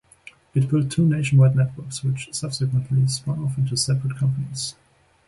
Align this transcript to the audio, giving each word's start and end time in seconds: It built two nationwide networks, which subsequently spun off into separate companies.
It 0.55 0.67
built 0.67 0.89
two 0.91 1.07
nationwide 1.07 1.55
networks, 1.55 2.03
which 2.03 2.29
subsequently 2.33 3.07
spun 3.07 3.37
off 3.43 3.55
into 3.59 3.77
separate 3.77 4.17
companies. 4.17 4.73